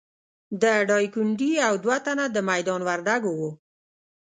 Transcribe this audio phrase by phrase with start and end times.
[0.61, 3.51] د ډایکنډي او دوه تنه د میدان وردګو وو.